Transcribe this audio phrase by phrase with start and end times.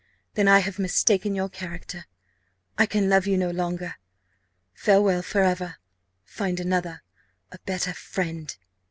[0.33, 2.05] _then I have mistaken your character
[2.75, 3.97] I can love you no longer.
[4.73, 5.75] Farewell for ever!
[6.23, 7.03] Find another
[7.51, 8.57] a better friend."